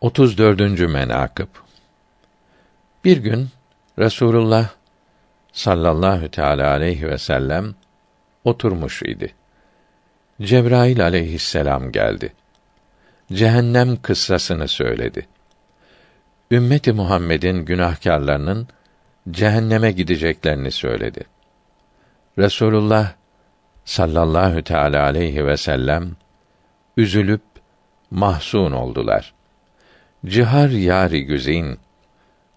[0.00, 0.60] 34.
[0.80, 1.48] menakıb
[3.04, 3.48] Bir gün
[3.98, 4.68] Resulullah
[5.52, 7.74] sallallahu teala aleyhi ve sellem
[8.44, 9.34] oturmuş idi.
[10.42, 12.32] Cebrail aleyhisselam geldi.
[13.32, 15.26] Cehennem kıssasını söyledi.
[16.50, 18.68] Ümmeti Muhammed'in günahkarlarının
[19.30, 21.24] cehenneme gideceklerini söyledi.
[22.38, 23.12] Resulullah
[23.84, 26.16] sallallahu teala aleyhi ve sellem
[26.96, 27.42] üzülüp
[28.10, 29.35] mahzun oldular.
[30.26, 31.78] Cihar yari güzin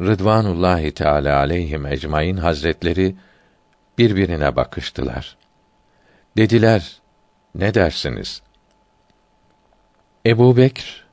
[0.00, 3.16] Rıdvanullahi Teala aleyhim ecmaîn hazretleri
[3.98, 5.36] birbirine bakıştılar.
[6.36, 7.00] Dediler:
[7.54, 8.42] Ne dersiniz?
[10.26, 11.04] Ebu Bekr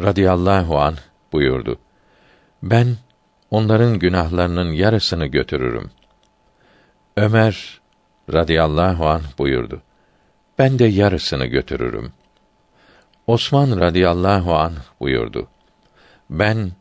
[0.00, 0.94] radıyallahu an
[1.32, 1.78] buyurdu.
[2.62, 2.96] Ben
[3.50, 5.90] onların günahlarının yarısını götürürüm.
[7.16, 7.80] Ömer
[8.32, 9.82] radıyallahu an buyurdu.
[10.58, 12.12] Ben de yarısını götürürüm.
[13.26, 15.48] Osman radıyallahu an buyurdu.
[16.30, 16.72] Ben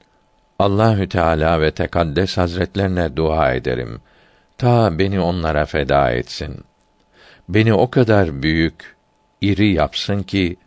[0.60, 4.02] Allahü Teala ve Tekaddes Hazretlerine dua ederim.
[4.58, 6.64] Ta beni onlara feda etsin.
[7.50, 8.96] Beni o kadar büyük,
[9.42, 10.58] iri yapsın ki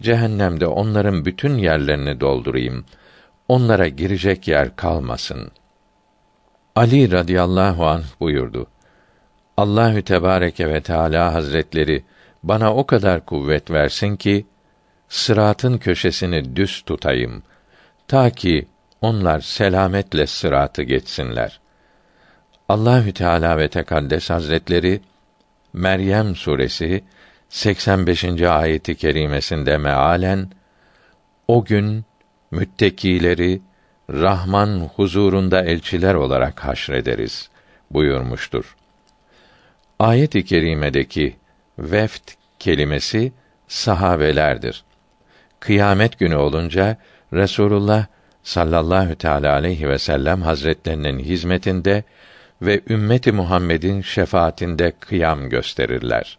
[0.00, 2.84] cehennemde onların bütün yerlerini doldurayım.
[3.48, 5.50] Onlara girecek yer kalmasın.
[6.76, 8.66] Ali radıyallahu anh buyurdu.
[9.56, 12.04] Allahü Tebareke ve Teala Hazretleri
[12.42, 14.46] bana o kadar kuvvet versin ki
[15.08, 17.42] sıratın köşesini düz tutayım
[18.08, 18.68] ta ki
[19.00, 21.60] onlar selametle sıratı geçsinler.
[22.68, 25.00] Allahü Teala ve Tekaddes Hazretleri
[25.72, 27.04] Meryem suresi
[27.48, 28.24] 85.
[28.42, 30.50] ayeti kerimesinde mealen
[31.48, 32.04] o gün
[32.50, 33.60] müttekileri
[34.10, 37.50] Rahman huzurunda elçiler olarak haşrederiz
[37.90, 38.76] buyurmuştur.
[39.98, 41.36] Ayet-i kerimedeki
[41.78, 43.32] veft kelimesi
[43.68, 44.84] sahabelerdir.
[45.60, 46.96] Kıyamet günü olunca
[47.34, 48.06] Resulullah
[48.42, 52.04] sallallahu teala aleyhi ve sellem hazretlerinin hizmetinde
[52.62, 56.38] ve ümmeti Muhammed'in şefaatinde kıyam gösterirler.